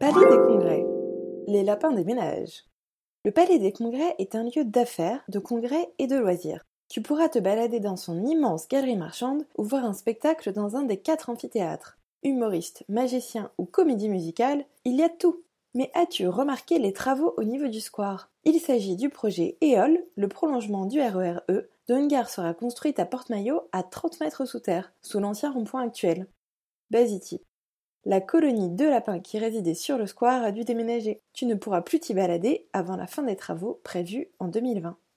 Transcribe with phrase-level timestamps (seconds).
[0.00, 0.86] Palais des Congrès.
[1.46, 2.64] Les lapins déménagent.
[3.26, 6.64] Le Palais des Congrès est un lieu d'affaires, de congrès et de loisirs.
[6.88, 10.84] Tu pourras te balader dans son immense galerie marchande ou voir un spectacle dans un
[10.84, 11.98] des quatre amphithéâtres.
[12.22, 15.42] Humoriste, magicien ou comédie musicale, il y a tout.
[15.74, 18.30] Mais as-tu remarqué les travaux au niveau du square?
[18.44, 22.98] Il s'agit du projet EOL, le prolongement du RER E, dont une gare sera construite
[22.98, 26.26] à Porte-Maillot à 30 mètres sous terre, sous l'ancien rond-point actuel.
[26.90, 27.42] Basiti.
[28.06, 31.20] La colonie de lapins qui résidait sur le square a dû déménager.
[31.34, 34.96] Tu ne pourras plus t'y balader avant la fin des travaux prévus en 2020.